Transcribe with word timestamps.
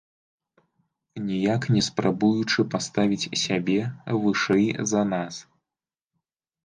Ніяк 1.27 1.67
не 1.75 1.81
спрабуючы 1.89 2.65
паставіць 2.73 3.29
сябе 3.43 3.79
вышэй 4.25 4.67
за 4.93 5.01
нас. 5.15 5.35